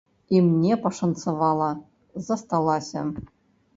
[0.35, 1.69] І мне пашанцавала,
[2.29, 3.05] засталася.